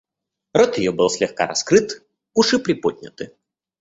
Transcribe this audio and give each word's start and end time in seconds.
Рот 0.53 0.79
ее 0.79 0.91
был 0.93 1.11
слегка 1.11 1.45
раскрыт, 1.45 2.03
уши 2.33 2.57
приподняты. 2.57 3.35